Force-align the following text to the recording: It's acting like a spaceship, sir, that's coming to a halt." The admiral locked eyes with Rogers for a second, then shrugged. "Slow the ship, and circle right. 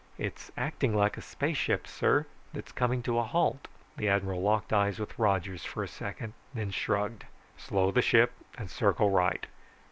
It's 0.17 0.51
acting 0.57 0.95
like 0.95 1.15
a 1.15 1.21
spaceship, 1.21 1.85
sir, 1.85 2.25
that's 2.53 2.71
coming 2.71 3.03
to 3.03 3.19
a 3.19 3.23
halt." 3.23 3.67
The 3.97 4.09
admiral 4.09 4.41
locked 4.41 4.73
eyes 4.73 4.97
with 4.97 5.19
Rogers 5.19 5.63
for 5.63 5.83
a 5.83 5.87
second, 5.87 6.33
then 6.55 6.71
shrugged. 6.71 7.25
"Slow 7.55 7.91
the 7.91 8.01
ship, 8.01 8.31
and 8.57 8.67
circle 8.67 9.11
right. 9.11 9.45